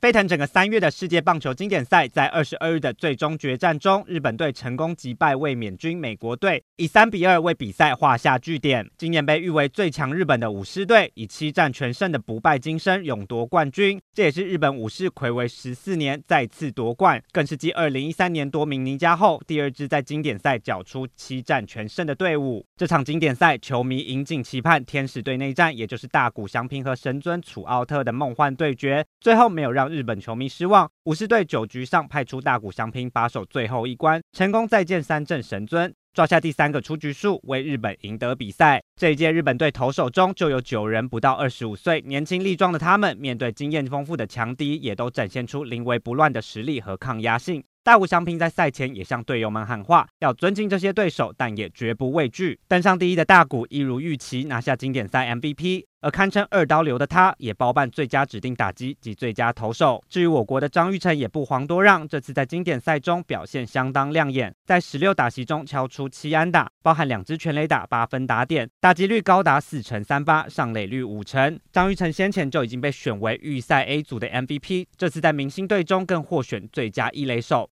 [0.00, 8.88] 沸腾整个三月的世界棒球经典赛，在二十二日的最终决战中，日本队成功击败卫冕军美国队，以三比二为比赛画下句点。
[8.96, 22.64] 今年被誉为最强日本的武士队，以七战全胜的不败金身勇夺冠军，这也是日本武士睽违十四年再次夺冠，更是继二零一三年夺名尼加后，第二支在经典赛缴出七战全胜的队伍。
[22.76, 38.82] 这场经典赛，球迷引颈期盼天使队内战，也就是大谷翔平和神尊楚奥特的梦幻对决，最后没有让 日本球迷失望，武士队九局上派出大谷相平把守最后一关，成功再见三振神尊，抓下第三个出局数，为日本赢得比赛。
[38.96, 47.62] 这一届日本队投手中就有九人不到二十五岁，年轻力壮的他们，面对经验丰富的强敌，也都展现出临危不乱的实力和抗压性。
[47.88, 52.60] 大谷翔平在赛前也向队友们喊话，要尊敬这些对手，但也绝不畏惧。
[52.68, 55.86] 登上第一的大谷一如预期拿下经典赛 MVP。
[56.00, 60.00] 而堪称二刀流的他，也包办最佳指定打击及最佳投手。
[60.08, 71.58] 至于我国的张玉成，也不遑多让，这次在经典赛中表现相当亮眼，在十六打席中敲出七安打，包含两支全垒打、八分打点，打击率高达四成三八，上垒率五成。
[71.72, 77.66] 张玉成先前就已经被选为预赛 A 组的 MVP，这次在明星队中更获选最佳一垒手。